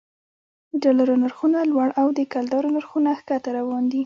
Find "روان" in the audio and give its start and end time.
3.59-3.83